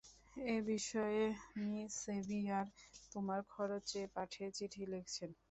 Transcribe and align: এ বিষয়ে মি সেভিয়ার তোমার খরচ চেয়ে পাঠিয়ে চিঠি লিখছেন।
এ 0.35 0.55
বিষয়ে 0.67 1.23
মি 1.61 1.71
সেভিয়ার 1.95 2.65
তোমার 3.11 3.39
খরচ 3.51 3.81
চেয়ে 3.89 4.07
পাঠিয়ে 4.15 4.47
চিঠি 4.57 4.83
লিখছেন। 4.91 5.29